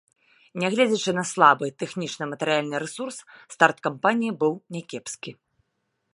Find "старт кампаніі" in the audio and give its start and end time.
3.57-4.31